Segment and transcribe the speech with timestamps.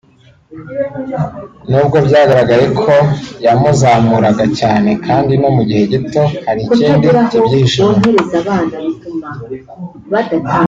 [1.69, 2.93] n’ubwo byagaragaye ko
[3.45, 8.19] yamuzamuraga cyane kandi mu gihe gito hari ikindi kibyihishe inyuma